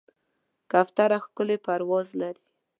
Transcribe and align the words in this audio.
کوتره 0.71 1.17
ښکلی 1.25 1.57
پرواز 1.65 2.07
لري. 2.21 2.43